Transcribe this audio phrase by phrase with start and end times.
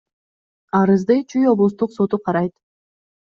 [0.79, 2.53] Арызды Чүй облустук соту карайт.